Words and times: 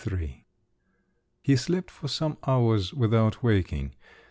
XXIII 0.03 0.47
He 1.43 1.55
slept 1.55 1.91
for 1.91 2.07
some 2.07 2.39
hours 2.47 2.91
without 2.91 3.43
waking. 3.43 3.93